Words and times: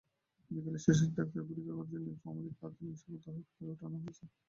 বিকেলে 0.51 0.79
শিশুটিকে 0.83 1.15
ডাক্তারি 1.17 1.43
পরীক্ষার 1.47 1.87
জন্য 1.89 2.03
নীলফামারী 2.05 2.49
আধুনিক 2.65 2.95
সদর 2.99 3.33
হাসপাতালে 3.37 3.71
পাঠানো 3.71 3.97
হয়েছে। 4.03 4.23